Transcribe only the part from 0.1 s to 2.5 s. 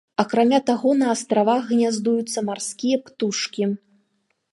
Акрамя таго, на астравах гняздуюцца